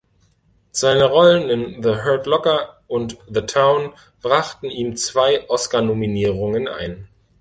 [0.71, 3.93] Seine Rollen in "The Hurt Locker" und "The Town"
[4.23, 7.07] brachten ihm zwei Oscarnominierungen ein.